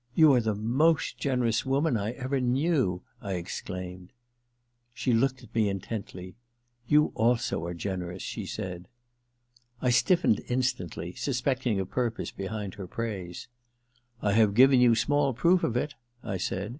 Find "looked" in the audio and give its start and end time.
5.14-5.42